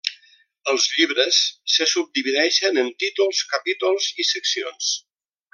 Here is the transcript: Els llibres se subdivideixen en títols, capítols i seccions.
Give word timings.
Els 0.71 0.85
llibres 0.93 1.41
se 1.75 1.87
subdivideixen 1.91 2.83
en 2.85 2.91
títols, 3.05 3.45
capítols 3.55 4.11
i 4.25 4.29
seccions. 4.35 4.93